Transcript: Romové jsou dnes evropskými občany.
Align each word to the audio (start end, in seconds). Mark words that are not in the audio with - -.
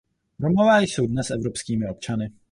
Romové 0.39 0.83
jsou 0.83 1.07
dnes 1.07 1.29
evropskými 1.31 1.87
občany. 1.89 2.31